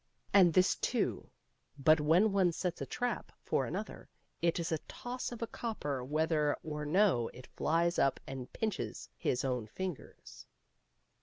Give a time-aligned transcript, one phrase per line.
[0.33, 1.29] And this too:
[1.77, 4.09] But when one sets a trap for another,
[4.41, 9.07] it is a toss of a copper whether or no it flies up and pinches
[9.15, 10.47] his own fingers.